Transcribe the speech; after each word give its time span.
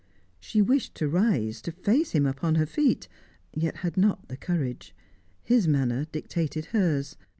She 0.39 0.63
wished 0.63 0.95
to 0.95 1.07
rise, 1.07 1.61
to 1.61 1.71
face 1.71 2.09
him 2.13 2.25
upon 2.25 2.55
her 2.55 2.65
feet, 2.65 3.07
yet 3.53 3.75
had 3.85 3.97
not 3.97 4.29
the 4.29 4.35
courage. 4.35 4.95
His 5.43 5.67
manner 5.67 6.05
dictated 6.11 6.65
hers. 6.73 7.17